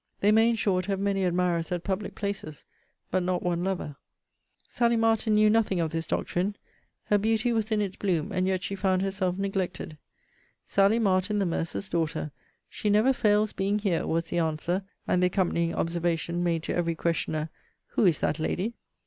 [0.19, 2.65] They may, in short, have many admirers at public places,
[3.11, 3.97] but not one lover.
[4.67, 6.55] Sally Martin knew nothing of this doctrine.
[7.03, 9.99] Her beauty was in its bloom, and yet she found herself neglected.
[10.65, 12.31] 'Sally Martin, the mercer's daughter:
[12.67, 16.95] she never fails being here;' was the answer, and the accompanying observation, made to every
[16.95, 17.49] questioner,
[17.89, 18.73] Who is that lady?